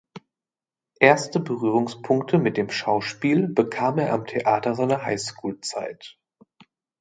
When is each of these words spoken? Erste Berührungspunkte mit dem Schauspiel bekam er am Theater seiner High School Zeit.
Erste 0.99 1.39
Berührungspunkte 1.39 2.39
mit 2.39 2.57
dem 2.57 2.71
Schauspiel 2.71 3.47
bekam 3.47 3.99
er 3.99 4.13
am 4.13 4.25
Theater 4.25 4.73
seiner 4.73 5.03
High 5.05 5.21
School 5.21 5.59
Zeit. 5.61 6.17